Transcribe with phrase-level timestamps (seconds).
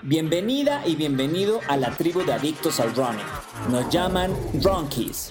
[0.00, 3.26] Bienvenida y bienvenido a la tribu de adictos al running.
[3.70, 5.30] Nos llaman Runkies.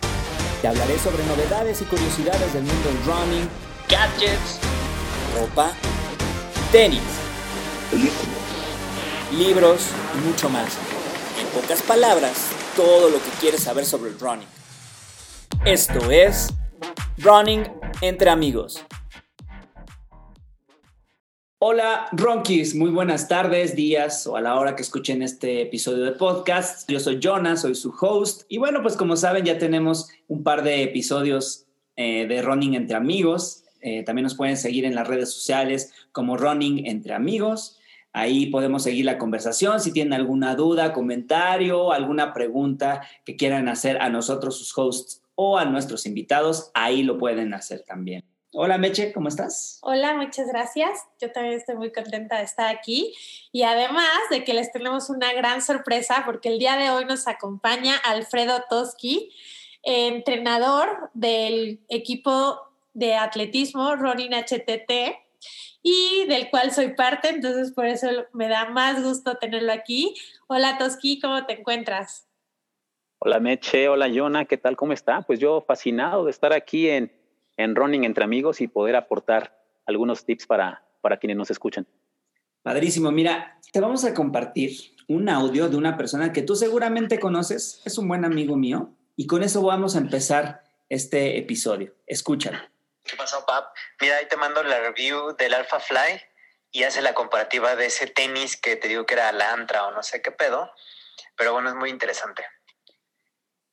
[0.61, 3.49] Te hablaré sobre novedades y curiosidades del mundo del running,
[3.89, 4.59] gadgets,
[5.39, 5.71] ropa,
[6.71, 7.01] tenis,
[9.35, 10.77] libros y mucho más.
[11.39, 14.47] En pocas palabras, todo lo que quieres saber sobre el running.
[15.65, 16.53] Esto es
[17.17, 17.63] Running
[18.01, 18.83] entre amigos.
[21.63, 26.13] Hola, Ronquis, muy buenas tardes, días o a la hora que escuchen este episodio de
[26.13, 26.89] podcast.
[26.89, 28.45] Yo soy Jonas, soy su host.
[28.49, 31.67] Y bueno, pues como saben, ya tenemos un par de episodios
[31.97, 33.63] eh, de Running entre amigos.
[33.79, 37.77] Eh, también nos pueden seguir en las redes sociales como Running entre amigos.
[38.11, 39.81] Ahí podemos seguir la conversación.
[39.81, 45.59] Si tienen alguna duda, comentario, alguna pregunta que quieran hacer a nosotros, sus hosts o
[45.59, 48.30] a nuestros invitados, ahí lo pueden hacer también.
[48.53, 49.79] Hola Meche, ¿cómo estás?
[49.81, 51.07] Hola, muchas gracias.
[51.21, 53.15] Yo también estoy muy contenta de estar aquí
[53.53, 57.29] y además de que les tenemos una gran sorpresa porque el día de hoy nos
[57.29, 59.31] acompaña Alfredo Toski,
[59.83, 62.59] entrenador del equipo
[62.93, 64.91] de atletismo Running HTT
[65.81, 70.13] y del cual soy parte, entonces por eso me da más gusto tenerlo aquí.
[70.47, 72.27] Hola Toski, ¿cómo te encuentras?
[73.19, 74.75] Hola Meche, hola Yona, ¿qué tal?
[74.75, 75.21] ¿Cómo está?
[75.21, 77.20] Pues yo fascinado de estar aquí en
[77.63, 81.87] en running entre amigos y poder aportar algunos tips para, para quienes nos escuchan.
[82.63, 83.11] Padrísimo.
[83.11, 87.97] Mira, te vamos a compartir un audio de una persona que tú seguramente conoces, es
[87.97, 91.93] un buen amigo mío, y con eso vamos a empezar este episodio.
[92.05, 92.59] Escúchalo.
[93.03, 93.75] ¿Qué pasó, Pap?
[93.99, 96.21] Mira, ahí te mando la review del Alpha Fly
[96.71, 99.91] y hace la comparativa de ese tenis que te digo que era la Antra o
[99.91, 100.71] no sé qué pedo,
[101.35, 102.43] pero bueno, es muy interesante.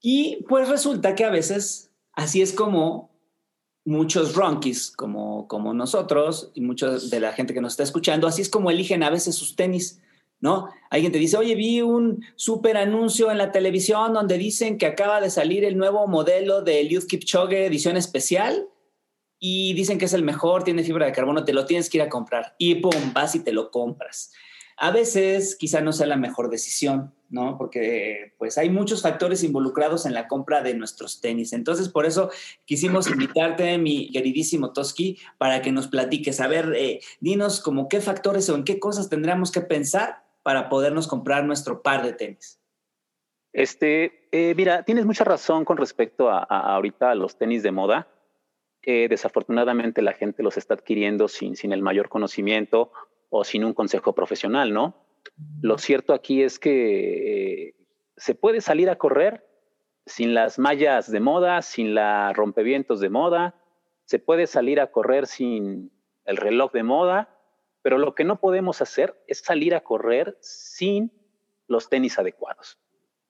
[0.00, 3.17] Y pues resulta que a veces así es como
[3.88, 8.42] muchos ronkies como, como nosotros y muchos de la gente que nos está escuchando, así
[8.42, 10.02] es como eligen a veces sus tenis,
[10.40, 10.68] ¿no?
[10.90, 15.22] Alguien te dice, oye, vi un súper anuncio en la televisión donde dicen que acaba
[15.22, 18.68] de salir el nuevo modelo del Youth Kipchoge edición especial
[19.38, 22.02] y dicen que es el mejor, tiene fibra de carbono, te lo tienes que ir
[22.02, 24.32] a comprar y pum, vas y te lo compras.
[24.80, 27.58] A veces quizá no sea la mejor decisión, ¿no?
[27.58, 31.52] Porque pues hay muchos factores involucrados en la compra de nuestros tenis.
[31.52, 32.30] Entonces, por eso
[32.64, 36.40] quisimos invitarte, mi queridísimo Toski, para que nos platiques.
[36.40, 40.68] A ver, eh, dinos como qué factores o en qué cosas tendríamos que pensar para
[40.68, 42.60] podernos comprar nuestro par de tenis.
[43.52, 48.06] Este, eh, mira, tienes mucha razón con respecto a, ahorita a los tenis de moda.
[48.84, 52.92] desafortunadamente la gente los está adquiriendo sin, sin el mayor conocimiento
[53.30, 54.94] o sin un consejo profesional, ¿no?
[55.60, 57.74] Lo cierto aquí es que eh,
[58.16, 59.46] se puede salir a correr
[60.06, 63.54] sin las mallas de moda, sin la rompevientos de moda,
[64.04, 65.92] se puede salir a correr sin
[66.24, 67.36] el reloj de moda,
[67.82, 71.12] pero lo que no podemos hacer es salir a correr sin
[71.66, 72.78] los tenis adecuados.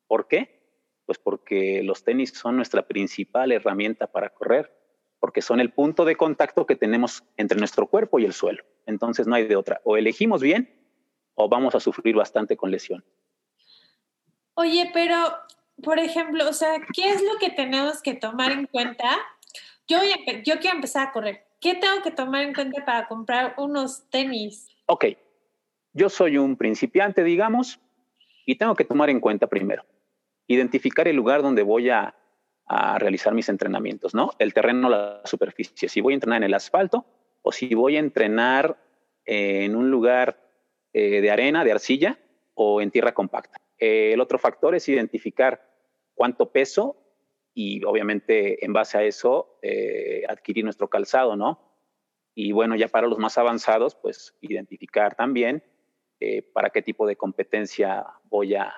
[0.07, 0.63] ¿Por qué?
[1.05, 4.73] Pues porque los tenis son nuestra principal herramienta para correr
[5.21, 8.65] porque son el punto de contacto que tenemos entre nuestro cuerpo y el suelo.
[8.87, 9.81] Entonces no hay de otra.
[9.85, 10.75] O elegimos bien
[11.35, 13.05] o vamos a sufrir bastante con lesión.
[14.55, 15.17] Oye, pero,
[15.83, 19.09] por ejemplo, o sea, ¿qué es lo que tenemos que tomar en cuenta?
[19.87, 19.99] Yo,
[20.45, 21.45] yo quiero empezar a correr.
[21.61, 24.69] ¿Qué tengo que tomar en cuenta para comprar unos tenis?
[24.87, 25.07] Ok,
[25.93, 27.81] yo soy un principiante, digamos,
[28.47, 29.85] y tengo que tomar en cuenta primero,
[30.47, 32.15] identificar el lugar donde voy a
[32.69, 34.31] a realizar mis entrenamientos, ¿no?
[34.39, 37.07] El terreno, la superficie, si voy a entrenar en el asfalto
[37.43, 38.77] o si voy a entrenar
[39.25, 40.39] en un lugar
[40.93, 42.19] eh, de arena, de arcilla
[42.55, 43.59] o en tierra compacta.
[43.79, 45.63] el otro factor es identificar
[46.15, 46.97] cuánto peso
[47.55, 51.61] y obviamente en base a eso eh, adquirir nuestro calzado, ¿no?
[52.35, 55.65] Y bueno, ya para los más avanzados, pues identificar también
[56.21, 58.75] eh, para qué tipo de competencia voy a,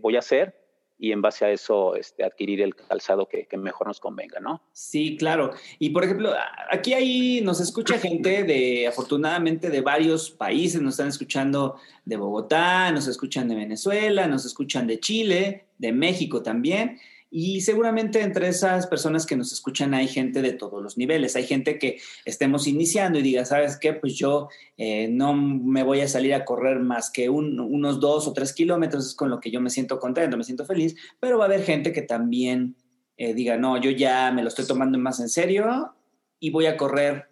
[0.00, 0.63] voy a hacer
[0.98, 4.62] y en base a eso este, adquirir el calzado que, mejor nos convenga, ¿no?
[4.72, 5.52] Sí, claro.
[5.78, 6.32] Y por ejemplo,
[6.70, 12.90] aquí ahí nos escucha gente de, afortunadamente, de varios países, nos están escuchando de Bogotá,
[12.92, 16.98] nos escuchan de Venezuela, nos escuchan de Chile, de México también.
[17.36, 21.34] Y seguramente entre esas personas que nos escuchan hay gente de todos los niveles.
[21.34, 23.92] Hay gente que estemos iniciando y diga, ¿sabes qué?
[23.92, 28.32] Pues yo eh, no me voy a salir a correr más que unos dos o
[28.32, 31.46] tres kilómetros, es con lo que yo me siento contento, me siento feliz, pero va
[31.46, 32.76] a haber gente que también
[33.16, 35.92] eh, diga, no, yo ya me lo estoy tomando más en serio
[36.38, 37.30] y voy a correr,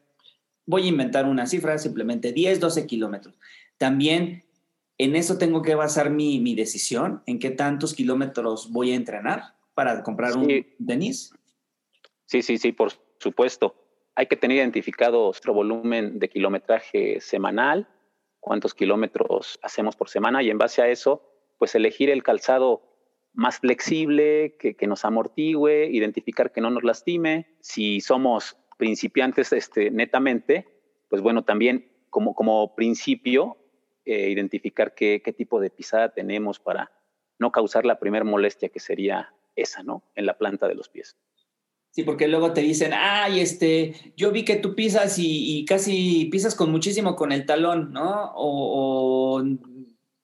[0.66, 3.38] voy a inventar una cifra, simplemente 10, 12 kilómetros.
[3.78, 4.42] También
[4.98, 9.61] en eso tengo que basar mi, mi decisión, en qué tantos kilómetros voy a entrenar
[9.74, 10.48] para comprar un
[10.86, 11.32] tenis?
[12.26, 13.74] Sí, sí, sí, por supuesto.
[14.14, 17.88] Hay que tener identificado nuestro volumen de kilometraje semanal
[18.40, 21.22] cuántos kilómetros hacemos por semana y en base a eso,
[21.58, 22.82] pues elegir el calzado
[23.34, 27.46] más flexible, que, que nos amortigüe, identificar que no nos lastime.
[27.60, 30.66] Si somos principiantes este, netamente,
[31.08, 33.56] pues bueno, también como, como principio,
[34.04, 36.90] eh, identificar qué, qué tipo de pisada tenemos para
[37.38, 40.02] no causar la primera molestia que sería esa, ¿no?
[40.14, 41.16] En la planta de los pies.
[41.92, 46.54] Sí, porque luego te dicen, ay, este, yo vi que tú pisas y, casi pisas
[46.54, 48.32] con muchísimo con el talón, ¿no?
[48.34, 49.42] O,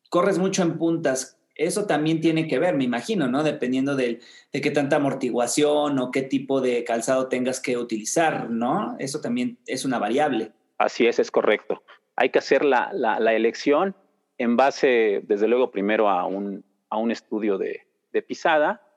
[0.08, 1.38] corres mucho en puntas.
[1.54, 3.42] Eso también tiene que ver, me imagino, ¿no?
[3.42, 4.20] Dependiendo de,
[4.50, 8.96] de qué tanta amortiguación o qué tipo de calzado tengas que utilizar, ¿no?
[8.98, 10.52] Eso también es una variable.
[10.78, 11.82] Así es, es correcto.
[12.16, 13.94] Hay que hacer la, la, elección
[14.38, 17.82] en base, desde luego, primero a un, a un estudio de,
[18.12, 18.87] de pisada,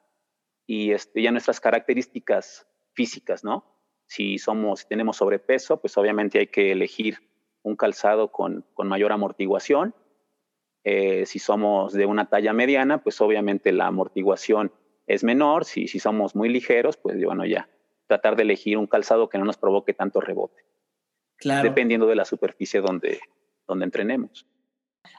[0.71, 3.65] y este, ya nuestras características físicas, ¿no?
[4.05, 7.17] Si somos, si tenemos sobrepeso, pues obviamente hay que elegir
[7.61, 9.93] un calzado con, con mayor amortiguación.
[10.85, 14.71] Eh, si somos de una talla mediana, pues obviamente la amortiguación
[15.07, 15.65] es menor.
[15.65, 17.67] Si, si somos muy ligeros, pues bueno, ya
[18.07, 20.63] tratar de elegir un calzado que no nos provoque tanto rebote.
[21.35, 21.67] Claro.
[21.67, 23.19] Dependiendo de la superficie donde,
[23.67, 24.47] donde entrenemos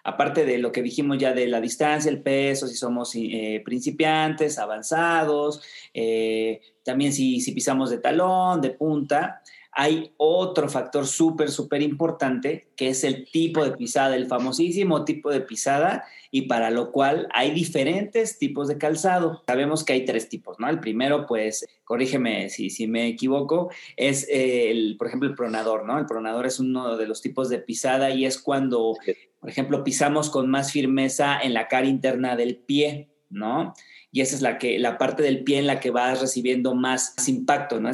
[0.05, 4.58] aparte de lo que dijimos ya de la distancia, el peso, si somos eh, principiantes,
[4.58, 5.62] avanzados,
[5.94, 9.43] eh, también si, si, pisamos de talón, de punta,
[9.74, 15.30] hay otro factor súper, súper importante, que es el tipo de pisada, el famosísimo tipo
[15.30, 19.42] de pisada, y para lo cual hay diferentes tipos de calzado.
[19.46, 20.69] Sabemos que hay tres tipos, ¿no?
[20.69, 25.98] El primero, pues, corrígeme si, si me equivoco, es, el, por ejemplo, el pronador, ¿no?
[25.98, 28.94] El pronador es uno de los tipos de pisada y es cuando,
[29.40, 33.72] por ejemplo, pisamos con más firmeza en la cara interna del pie, ¿no?
[34.10, 37.14] Y esa es la, que, la parte del pie en la que vas recibiendo más,
[37.26, 37.90] impacto, ¿no?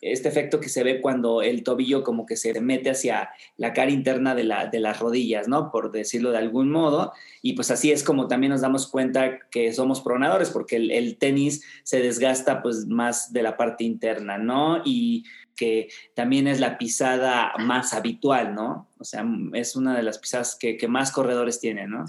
[0.00, 3.90] Este efecto que se ve cuando el tobillo como que se mete hacia la cara
[3.90, 5.70] interna de, la, de las rodillas, ¿no?
[5.70, 7.12] Por decirlo de algún modo.
[7.42, 11.64] Y pues así es como también nos damos cuenta que somos pronadores, porque el, tenis
[11.82, 14.82] se desgasta pues más de la parte interna, ¿no?
[14.84, 15.24] Y
[15.56, 18.88] que también es la pisada más habitual, ¿no?
[18.98, 22.04] O sea, es una de las pisadas que, más corredores tienen, ¿no?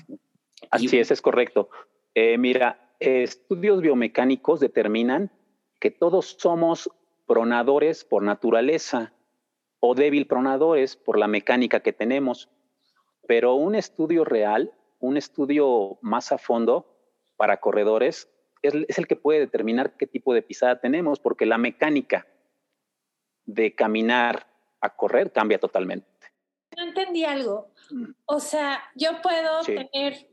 [0.69, 1.69] Así es, es correcto.
[2.15, 5.31] Eh, mira, estudios biomecánicos determinan
[5.79, 6.89] que todos somos
[7.31, 9.13] pronadores por naturaleza
[9.79, 12.49] o débil pronadores por la mecánica que tenemos.
[13.25, 16.93] Pero un estudio real, un estudio más a fondo
[17.37, 18.29] para corredores,
[18.61, 22.27] es, el que puede determinar qué tipo de pisada tenemos, porque la mecánica
[23.45, 24.45] de caminar
[24.81, 26.09] a correr cambia totalmente.
[26.75, 27.69] No entendí algo.
[28.25, 30.27] O sea, yo puedo tener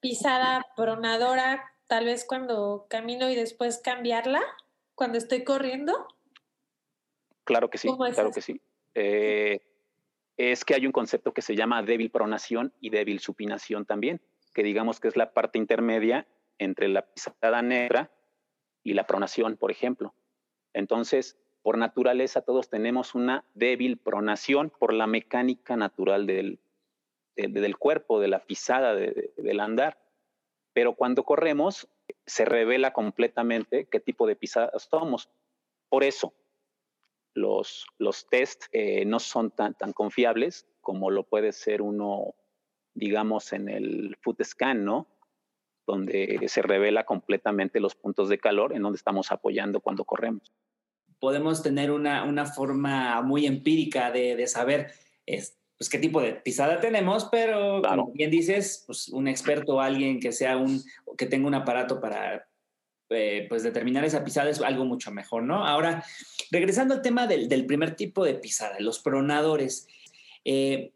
[0.00, 4.40] pisada pronadora tal vez cuando camino y después cambiarla
[4.94, 6.08] cuando estoy corriendo.
[7.50, 8.60] Claro que sí, claro que sí.
[8.94, 9.60] Eh,
[10.36, 14.20] es que hay un concepto que se llama débil pronación y débil supinación también,
[14.54, 18.12] que digamos que es la parte intermedia entre la pisada negra
[18.84, 20.14] y la pronación, por ejemplo.
[20.72, 26.60] Entonces, por naturaleza todos tenemos una débil pronación por la mecánica natural del,
[27.34, 29.98] del, cuerpo, de la pisada, del andar.
[30.72, 31.88] Pero cuando corremos,
[32.26, 35.28] se revela completamente qué tipo de pisada somos.
[35.88, 36.32] Por eso,
[37.34, 42.34] los, los test eh, no son tan, tan confiables como lo puede ser uno,
[42.94, 45.06] digamos, en el foot scan, ¿no?
[45.86, 50.52] Donde se revela completamente los puntos de calor en donde estamos apoyando cuando corremos.
[51.18, 54.92] Podemos tener una, una forma muy empírica de, de saber
[55.26, 59.80] es, pues, qué tipo de pisada tenemos, pero como bien dices, pues, un experto o
[59.80, 60.82] alguien que sea un,
[61.16, 62.48] que tenga un aparato para,
[63.10, 65.66] eh, pues determinar esa pisada es algo mucho mejor, ¿no?
[65.66, 66.04] Ahora,
[66.50, 69.88] regresando al tema del, primer tipo de pisada, los pronadores.
[70.44, 70.92] Eh,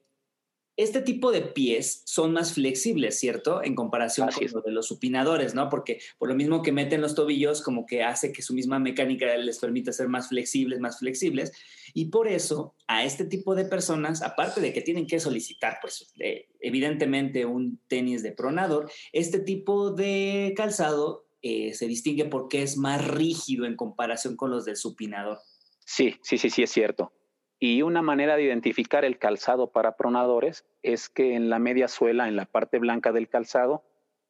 [0.76, 3.62] este tipo de pies son más flexibles, ¿cierto?
[3.62, 5.68] En comparación con los de los supinadores, ¿no?
[5.68, 9.36] Porque por lo mismo que meten los tobillos, como que hace que su misma mecánica
[9.36, 11.52] les permita ser más flexibles, más flexibles.
[11.94, 16.12] Y por eso a este tipo de personas, aparte de que tienen que solicitar, pues
[16.58, 23.06] evidentemente un tenis de pronador, este tipo de calzado eh, se distingue porque es más
[23.06, 25.40] rígido en comparación con los del supinador.
[25.84, 27.12] Sí, sí, sí, sí, es cierto.
[27.58, 32.28] Y una manera de identificar el calzado para pronadores es que en la media suela,
[32.28, 33.84] en la parte blanca del calzado,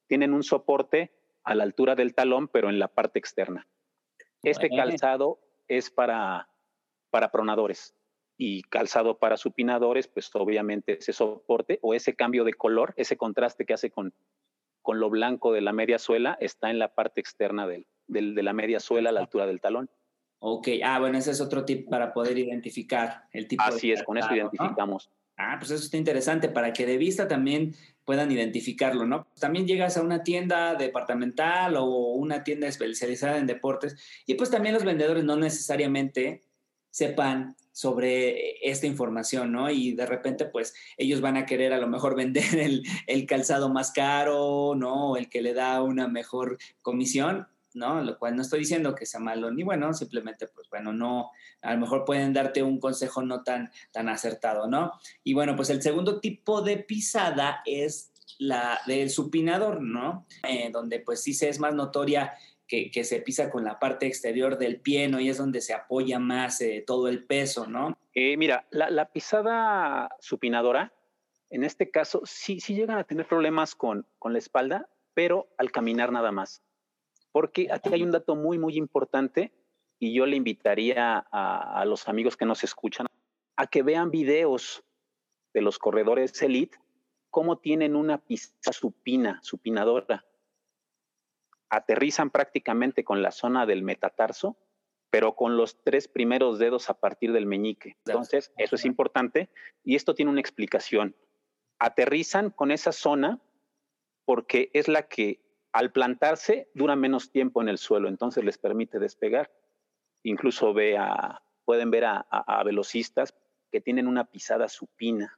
[0.07, 1.13] tienen un soporte
[1.45, 3.65] a la altura del talón, pero en la parte externa.
[4.43, 6.49] Este calzado es para,
[7.11, 7.95] para pronadores
[8.35, 13.65] y calzado para supinadores, pues obviamente ese soporte o ese cambio de color, ese contraste
[13.65, 14.13] que hace con,
[14.85, 18.53] con lo blanco de la media suela está en la parte externa del, de la
[18.53, 19.89] media suela a la altura del talón.
[20.37, 24.19] Ok, ah, bueno, ese es otro tip para poder identificar el tipo Así es, con
[24.19, 25.09] eso identificamos.
[25.37, 27.73] Ah, pues eso está interesante para que de vista también
[28.05, 29.27] puedan identificarlo, ¿no?
[29.39, 34.75] También llegas a una tienda departamental o una tienda especializada en deportes y pues también
[34.75, 36.43] los vendedores no necesariamente
[36.91, 39.69] sepan sobre esta información, ¿no?
[39.69, 43.67] Y de repente, pues ellos van a querer a lo mejor vender el, el calzado
[43.67, 45.17] más caro, ¿no?
[45.17, 48.01] El que le da una mejor comisión ¿no?
[48.01, 51.73] Lo cual no estoy diciendo que sea malo ni bueno, simplemente, pues bueno, no, a
[51.73, 54.93] lo mejor pueden darte un consejo no tan, tan acertado, ¿no?
[55.25, 60.25] Y bueno, pues el segundo tipo de pisada es la del supinador, ¿no?
[60.47, 62.33] Eh, donde pues sí se es más notoria
[62.67, 65.19] que, se pisa con la parte exterior del pie, ¿no?
[65.19, 67.97] Y es donde se apoya más eh, todo el peso, ¿no?
[68.13, 70.93] Eh, mira, la, pisada supinadora,
[71.49, 75.71] en este caso, sí, sí llegan a tener problemas con, con la espalda, pero al
[75.71, 76.63] caminar nada más.
[77.31, 79.51] Porque aquí hay un dato muy, muy importante
[79.99, 83.07] y yo le invitaría a, los amigos que nos escuchan
[83.55, 84.83] a que vean videos
[85.53, 86.77] de los corredores elite,
[87.29, 90.25] cómo tienen una pista supina, supinadora.
[91.75, 94.57] Aterrizan prácticamente con la zona del metatarso,
[95.09, 97.97] pero con los tres primeros dedos a partir del meñique.
[98.05, 99.49] Entonces, eso es importante
[99.83, 101.15] y esto tiene una explicación.
[101.79, 103.41] Aterrizan con esa zona
[104.23, 105.41] porque es la que
[105.73, 109.51] al plantarse dura menos tiempo en el suelo, entonces les permite despegar.
[110.23, 110.97] Incluso ve
[111.65, 113.35] pueden ver a, velocistas
[113.69, 115.37] que tienen una pisada supina.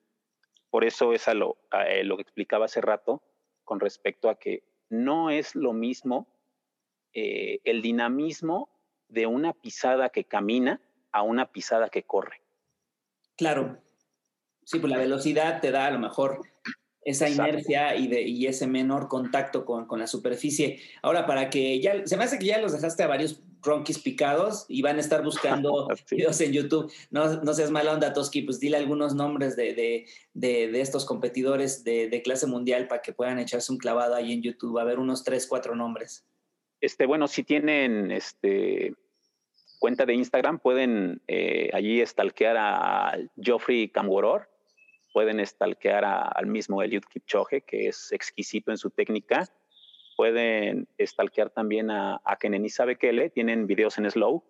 [0.69, 3.23] Por eso es lo, eh, lo que explicaba hace rato
[3.63, 6.27] con respecto a que no es lo mismo
[7.13, 8.69] eh, el dinamismo
[9.09, 12.41] de una pisada que camina a una pisada que corre.
[13.35, 13.81] Claro.
[14.63, 16.41] Sí, pues la velocidad te da a lo mejor
[17.07, 20.81] esa inercia y, de, y ese menor contacto con, con, la superficie.
[21.01, 24.65] Ahora, para que ya, se me hace que ya los dejaste a varios ronquis picados
[24.67, 26.91] y van a estar buscando videos en YouTube.
[27.09, 31.85] No, no seas mala onda, Toski, pues dile algunos nombres de, de, de, estos competidores
[31.85, 34.77] de, clase mundial para que puedan echarse un clavado ahí en YouTube.
[34.77, 36.25] A ver, unos tres, cuatro nombres.
[36.81, 38.93] Este, bueno, si tienen este
[39.79, 44.49] cuenta de Instagram, pueden eh, allí stalkear a Geoffrey Camgoror
[45.17, 49.49] pueden stalkear al mismo Eliud Kipchoge, que es exquisito en su técnica.
[50.15, 54.43] Pueden stalkear también a, a Kenenisa Bekele, tienen videos en slow.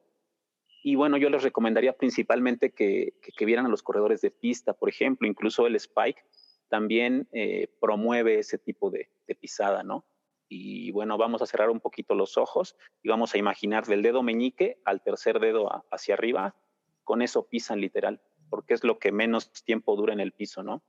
[0.84, 4.90] Y bueno, yo les recomendaría principalmente que, que, vieran a los corredores de pista, por
[4.90, 6.22] ejemplo, incluso el Spike
[6.68, 10.04] también eh, promueve ese tipo de, de pisada, ¿no?
[10.50, 14.22] Y bueno, vamos a cerrar un poquito los ojos y vamos a imaginar del dedo
[14.22, 16.58] meñique al tercer dedo hacia arriba,
[17.06, 18.20] con eso pisan literal
[18.50, 20.84] porque es lo que menos tiempo dura en el piso, ¿no?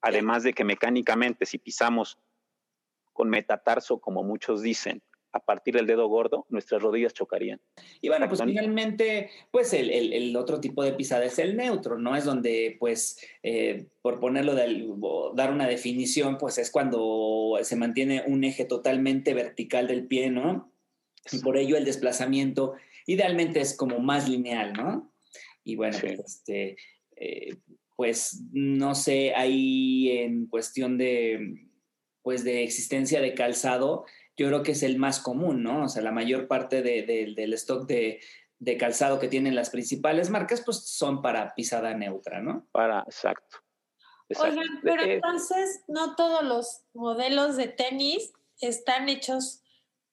[0.00, 2.18] Además de que mecánicamente, si pisamos
[3.12, 7.60] con metatarso, como muchos dicen, a partir del dedo gordo, nuestras rodillas chocarían.
[8.00, 12.16] Y bueno, pues finalmente, pues el, otro tipo de pisada es el neutro, ¿no?
[12.16, 14.88] Es donde, pues, eh, por ponerlo, de,
[15.34, 20.72] dar una definición, pues es cuando se mantiene un eje totalmente vertical del pie, ¿no?
[21.30, 22.74] Y por ello el desplazamiento
[23.06, 25.12] idealmente es como más lineal, ¿no?
[25.66, 26.76] Y bueno, pues, este,
[27.16, 27.56] eh,
[27.96, 31.68] pues no sé, ahí en cuestión de,
[32.22, 34.04] pues de existencia de calzado,
[34.36, 35.84] yo creo que es el más común, ¿no?
[35.84, 38.20] O sea, la mayor parte del stock de,
[38.78, 42.68] calzado que tienen las principales marcas, pues son para pisada neutra, ¿no?
[42.70, 43.58] Para, exacto.
[44.38, 49.64] Oigan, pero eh, entonces no todos los modelos de tenis están hechos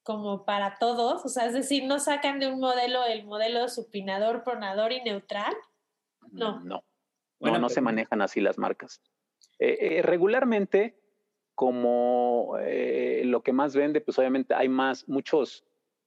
[0.03, 4.43] como para todos, o sea, es decir, no sacan de un modelo el modelo supinador,
[4.43, 5.53] pronador y neutral.
[6.31, 6.60] No.
[6.60, 6.83] No.
[7.39, 9.01] Bueno, no se manejan así las marcas.
[9.60, 10.98] Eh, eh, regularmente,
[11.55, 15.65] como eh, lo que más vende, pues obviamente hay más, muchos,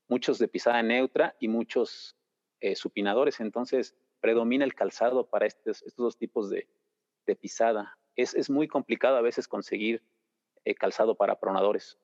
[0.09, 2.17] muchos de pisada neutra y muchos
[2.75, 3.39] supinadores.
[3.41, 6.69] Entonces, predomina el calzado para estos, estos dos tipos de,
[7.27, 7.97] de pisada.
[8.17, 10.03] Es, es, muy complicado a veces conseguir
[10.79, 11.99] calzado para pronadores.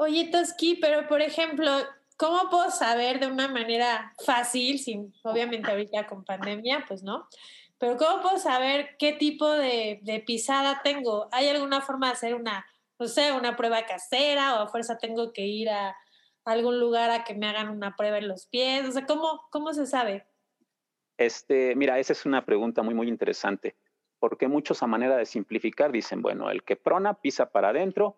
[0.00, 1.70] Oye, Toski, pero por ejemplo,
[2.16, 7.28] ¿cómo puedo saber de una manera fácil, sin, obviamente ahorita con pandemia, pues no?
[7.78, 11.28] Pero ¿cómo puedo saber qué tipo de, pisada tengo?
[11.32, 12.64] ¿Hay alguna forma de hacer una,
[13.00, 15.96] no sé, una prueba casera o a fuerza tengo que ir a
[16.44, 18.86] algún lugar a que me hagan una prueba en los pies?
[18.88, 20.28] O sea, ¿cómo, cómo se sabe?
[21.16, 23.76] Este, mira, esa es una pregunta muy, muy interesante,
[24.20, 28.16] porque muchos a manera de simplificar dicen, bueno, el que prona pisa para adentro,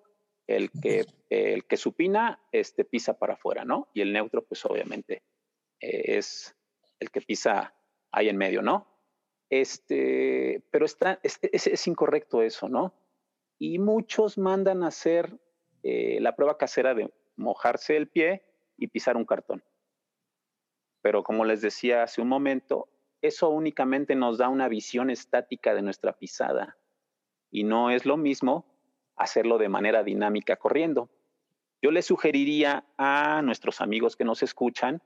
[0.56, 3.88] el que, el que supina este, pisa para afuera, ¿no?
[3.94, 5.22] Y el neutro, pues obviamente
[5.80, 6.56] eh, es
[6.98, 7.74] el que pisa
[8.10, 8.86] ahí en medio, ¿no?
[9.48, 12.94] Este, pero está, es, incorrecto eso, ¿no?
[13.58, 15.38] Y muchos mandan a hacer
[15.82, 18.42] eh, la prueba casera de mojarse el pie
[18.76, 19.62] y pisar un cartón.
[21.02, 22.88] Pero como les decía hace un momento,
[23.22, 26.76] eso únicamente nos da una visión estática de nuestra pisada
[27.50, 28.69] y no es lo mismo
[29.20, 31.10] hacerlo de manera dinámica corriendo.
[31.82, 35.02] Yo le sugeriría a nuestros amigos que nos escuchan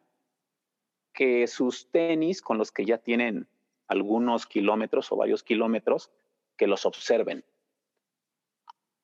[1.13, 3.49] que sus tenis con los que ya tienen
[3.89, 6.11] algunos kilómetros o varios kilómetros,
[6.57, 7.45] que los observen.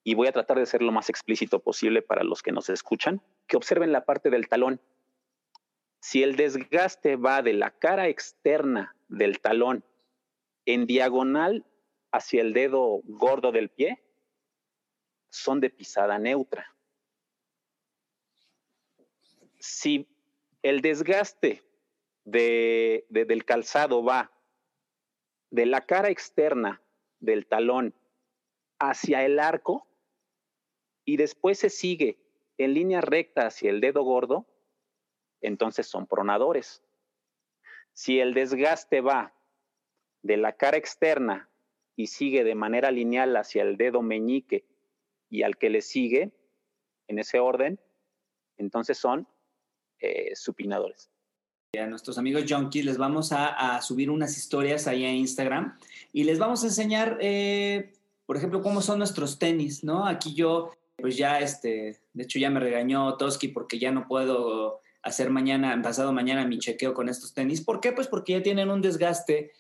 [0.05, 3.21] Y voy a tratar de ser lo más explícito posible para los que nos escuchan,
[3.49, 4.81] que observen la parte del talón.
[6.01, 9.85] Si el desgaste va de la cara externa del talón
[10.67, 11.67] en diagonal
[12.13, 14.01] hacia el dedo gordo del pie,
[15.31, 16.75] son de pisada neutra.
[19.59, 20.07] Si
[20.63, 21.63] el desgaste
[22.25, 24.31] del calzado va
[25.51, 26.83] de la cara externa
[27.19, 27.95] del talón
[28.79, 29.87] hacia el arco
[31.05, 32.19] y después se sigue
[32.59, 34.47] en línea recta hacia el dedo gordo,
[35.41, 36.83] entonces son pronadores.
[37.93, 39.35] Si el desgaste va
[40.23, 41.49] de la cara externa
[41.97, 44.65] y sigue de manera lineal hacia el dedo meñique
[45.31, 46.33] y al que le sigue,
[47.09, 47.81] en ese orden,
[48.59, 49.27] entonces son
[50.01, 51.11] eh, supinadores
[51.79, 55.79] a nuestros amigos junkies les vamos a, subir unas historias ahí a Instagram
[56.13, 57.93] y les vamos a enseñar, eh,
[58.27, 60.07] por ejemplo, cómo son nuestros tenis, ¿no?
[60.07, 64.81] Aquí yo, pues ya, este, de hecho ya me regañó Toski porque ya no puedo
[65.03, 67.61] hacer mañana, pasado mañana mi chequeo con estos tenis.
[67.61, 67.93] ¿Por qué?
[67.93, 69.53] Pues porque ya tienen un desgaste,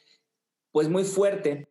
[0.72, 1.68] pues muy fuerte.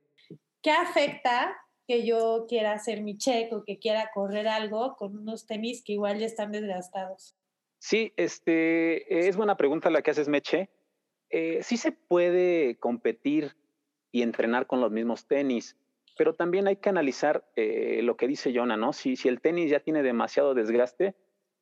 [0.61, 1.53] ¿Qué afecta
[1.89, 6.19] que yo quiera hacer mi check que quiera correr algo con unos tenis que igual
[6.19, 7.35] ya están desgastados?
[7.79, 10.69] Sí, este, es buena pregunta la que haces, Meche.
[11.31, 13.55] Eh, sí se puede competir
[14.11, 15.77] y entrenar con los mismos tenis,
[16.15, 18.93] pero también hay que analizar eh, lo que dice Jonah, ¿no?
[18.93, 21.15] Si, si el tenis ya tiene demasiado desgaste,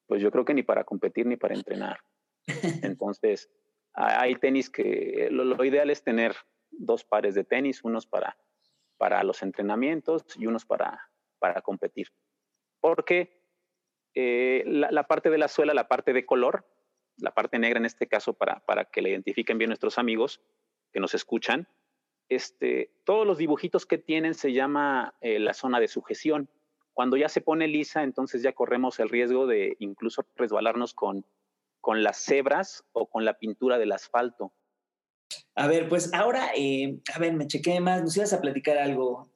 [0.07, 2.01] pues yo creo que ni para competir ni para entrenar.
[2.83, 3.49] Entonces,
[3.93, 6.35] hay tenis que lo, lo, ideal es tener
[6.69, 8.37] dos pares de tenis, unos para,
[8.97, 12.07] para los entrenamientos y unos para, para competir.
[12.79, 13.41] Porque
[14.13, 16.65] eh, la, parte de la suela, la parte de color,
[17.17, 20.41] la parte negra en este caso, para, para que la identifiquen bien nuestros amigos
[20.91, 21.67] que nos escuchan,
[22.29, 26.49] este, todos los dibujitos que tienen se llama eh, la zona de sujeción.
[26.93, 31.25] Cuando ya se pone lisa, entonces ya corremos el riesgo de incluso resbalarnos con,
[31.79, 34.51] con las cebras o con la pintura del asfalto.
[35.57, 39.27] A ver, pues ahora, eh, a ver, me chequé más, nos ibas a platicar algo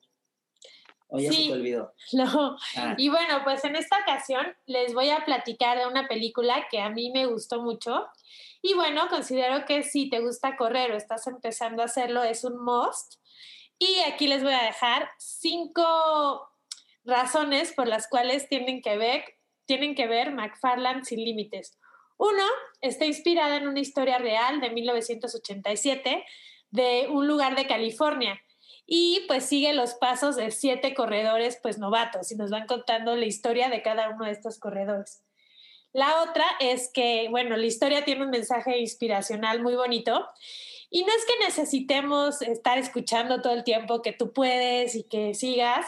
[1.14, 1.94] ¿O ya sí, se te olvidó?
[2.14, 2.58] No.
[2.78, 2.96] Ah.
[2.98, 6.90] Y bueno, pues en esta ocasión les voy a platicar de una película que a
[6.90, 8.08] mí me gustó mucho.
[8.62, 12.64] Y bueno, considero que si te gusta correr o estás empezando a hacerlo, es un
[12.64, 13.16] must.
[13.78, 16.50] Y aquí les voy a dejar cinco
[17.04, 19.26] razones por las cuales tienen que ver,
[19.66, 21.78] tienen que ver McFarland sin límites.
[22.18, 22.44] Uno,
[22.82, 26.26] está inspirada en una historia real de 1987
[26.72, 28.42] de un lugar de California
[28.86, 33.26] y pues sigue los pasos de siete corredores pues novatos y nos van contando la
[33.26, 35.24] historia de cada uno de estos corredores.
[35.94, 40.26] La otra es que, bueno, la historia tiene un mensaje inspiracional muy bonito
[40.90, 45.34] y no es que necesitemos estar escuchando todo el tiempo que tú puedes y que
[45.34, 45.86] sigas,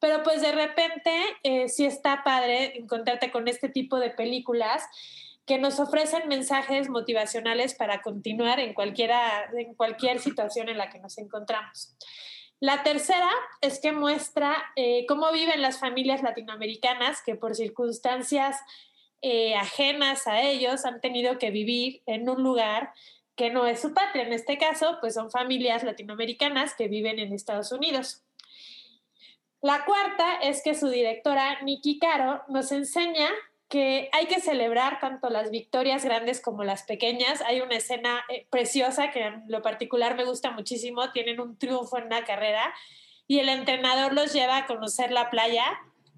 [0.00, 1.12] pero pues de repente
[1.44, 4.82] eh, sí está padre encontrarte con este tipo de películas
[5.46, 10.98] que nos ofrecen mensajes motivacionales para continuar en, cualquiera, en cualquier situación en la que
[10.98, 11.94] nos encontramos.
[12.60, 13.28] La tercera
[13.60, 18.56] es que muestra eh, cómo viven las familias latinoamericanas que por circunstancias
[19.20, 22.92] eh, ajenas a ellos han tenido que vivir en un lugar
[23.36, 24.22] que no es su patria.
[24.22, 28.22] En este caso, pues son familias latinoamericanas que viven en Estados Unidos.
[29.60, 33.30] La cuarta es que su directora, Nikki Caro, nos enseña
[33.68, 37.40] que hay que celebrar tanto las victorias grandes como las pequeñas.
[37.42, 41.10] Hay una escena eh, preciosa que en lo particular me gusta muchísimo.
[41.12, 42.72] Tienen un triunfo en una carrera
[43.26, 45.64] y el entrenador los lleva a conocer la playa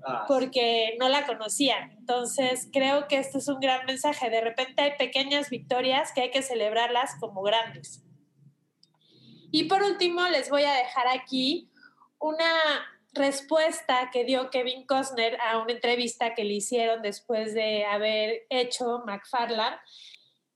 [0.04, 0.24] ah.
[0.26, 1.92] porque no la conocían.
[1.98, 4.28] Entonces creo que este es un gran mensaje.
[4.28, 8.02] De repente hay pequeñas victorias que hay que celebrarlas como grandes.
[9.52, 11.70] Y por último les voy a dejar aquí
[12.18, 12.44] una
[13.16, 19.02] respuesta que dio Kevin Costner a una entrevista que le hicieron después de haber hecho
[19.06, 19.76] McFarland.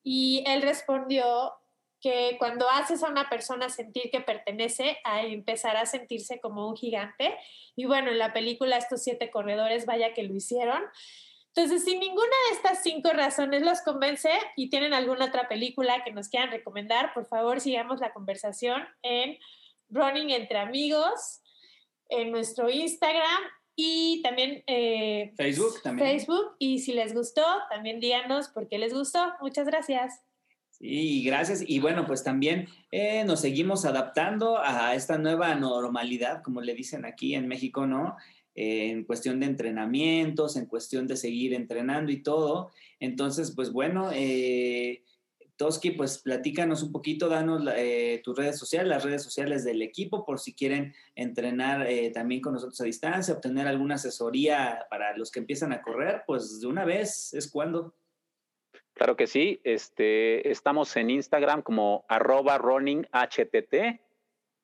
[0.03, 1.55] Y él respondió
[2.01, 6.77] que cuando haces a una persona sentir que pertenece, a empezar a sentirse como un
[6.77, 7.37] gigante.
[7.77, 10.83] Y bueno, en la película estos siete corredores, vaya que lo hicieron.
[11.55, 16.13] Entonces, si ninguna de estas cinco razones los convence y tienen alguna otra película que
[16.13, 19.37] nos quieran recomendar, por favor sigamos la conversación en
[19.91, 21.41] Running entre amigos
[22.11, 23.43] en nuestro Instagram
[23.77, 26.09] y también eh, Facebook también.
[26.11, 29.33] Facebook y si les gustó, también díganos por qué les gustó.
[29.41, 30.21] Muchas gracias.
[30.71, 31.63] Sí, gracias.
[31.67, 37.05] Y bueno, pues también eh, nos seguimos adaptando a esta nueva normalidad, como le dicen
[37.05, 38.17] aquí en México, ¿no?
[38.55, 42.71] en cuestión de entrenamientos, en cuestión de seguir entrenando y todo.
[42.99, 45.03] Entonces, pues bueno, eh,
[45.61, 50.25] Toski, pues platícanos un poquito, danos eh, tus redes sociales, las redes sociales del equipo,
[50.25, 55.31] por si quieren entrenar eh, también con nosotros a distancia, obtener alguna asesoría para los
[55.31, 57.93] que empiezan a correr, pues de una vez es cuando.
[58.95, 63.11] Claro que sí, este, estamos en Instagram como arroba runninghtt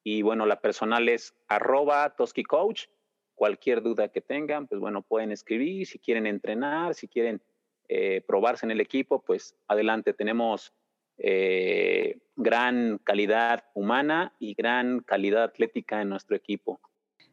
[0.03, 2.87] y bueno, la personal es arroba toskicoach.
[3.35, 7.43] Cualquier duda que tengan, pues bueno, pueden escribir, si quieren entrenar, si quieren
[7.87, 10.73] eh, probarse en el equipo, pues adelante, tenemos
[11.19, 16.81] eh, gran calidad humana y gran calidad atlética en nuestro equipo.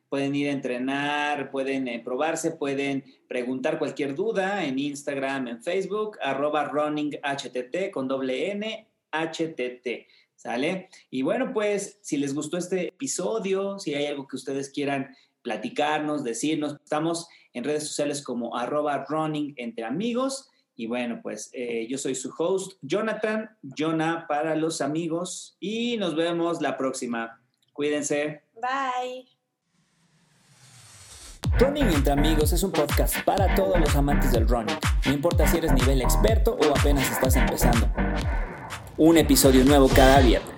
[0.09, 6.17] Pueden ir a entrenar, pueden eh, probarse, pueden preguntar cualquier duda en Instagram, en Facebook,
[6.21, 7.19] arroba runninghtt
[7.91, 10.07] con doble N, HTT.
[10.35, 10.89] ¿Sale?
[11.09, 16.23] Y bueno, pues si les gustó este episodio, si hay algo que ustedes quieran platicarnos,
[16.23, 21.97] decirnos, estamos en redes sociales como arroba running entre amigos y bueno, pues eh, yo
[21.97, 27.41] soy su host, Jonathan, Jonah para los amigos, y nos vemos la próxima.
[27.73, 28.43] Cuídense.
[28.55, 29.27] Bye.
[31.59, 34.75] Running entre amigos es un podcast para todos los amantes del running.
[35.05, 37.87] No importa si eres nivel experto o apenas estás empezando.
[38.97, 40.52] Un episodio nuevo cada viernes.